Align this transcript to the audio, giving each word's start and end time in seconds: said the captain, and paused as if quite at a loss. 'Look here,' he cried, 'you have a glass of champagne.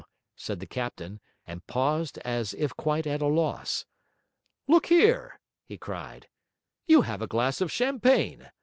said 0.35 0.59
the 0.59 0.65
captain, 0.65 1.19
and 1.45 1.67
paused 1.67 2.17
as 2.25 2.55
if 2.55 2.75
quite 2.75 3.05
at 3.05 3.21
a 3.21 3.27
loss. 3.27 3.85
'Look 4.67 4.87
here,' 4.87 5.39
he 5.63 5.77
cried, 5.77 6.27
'you 6.87 7.03
have 7.03 7.21
a 7.21 7.27
glass 7.27 7.61
of 7.61 7.71
champagne. 7.71 8.49